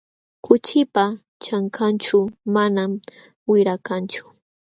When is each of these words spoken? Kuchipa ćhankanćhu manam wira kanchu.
Kuchipa 0.45 1.05
ćhankanćhu 1.43 2.19
manam 2.53 2.91
wira 3.49 3.75
kanchu. 3.87 4.23